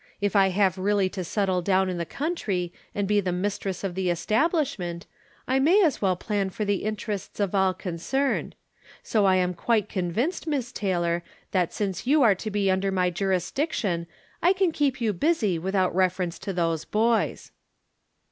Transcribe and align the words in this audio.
If 0.19 0.35
I 0.35 0.49
have 0.49 0.79
really 0.79 1.09
to 1.09 1.23
settle 1.23 1.61
down 1.61 1.87
in 1.87 1.99
the 1.99 2.07
country, 2.07 2.73
and 2.95 3.07
be 3.07 3.19
the 3.21 3.31
mistress 3.31 3.83
of 3.83 3.93
the 3.93 4.09
establishment, 4.09 5.05
I 5.47 5.59
may 5.59 5.83
as 5.83 6.01
well 6.01 6.15
plan 6.15 6.49
for 6.49 6.65
the 6.65 6.83
interests 6.85 7.39
of 7.39 7.53
all 7.53 7.75
con 7.75 7.97
cerned. 7.97 8.53
So 9.03 9.25
I 9.25 9.35
am 9.35 9.53
quite 9.53 9.89
convinced. 9.89 10.47
Miss 10.47 10.71
Taylor, 10.71 11.21
that 11.51 11.71
since 11.71 12.07
you 12.07 12.23
are 12.23 12.33
to 12.33 12.49
be 12.49 12.71
under 12.71 12.91
my 12.91 13.11
jurisdiction 13.11 14.07
I 14.41 14.53
can 14.53 14.71
keep 14.71 15.01
you 15.01 15.13
busy 15.13 15.59
without 15.59 15.93
reference 15.93 16.39
to 16.39 16.51
those 16.51 16.83
boys." 16.83 17.51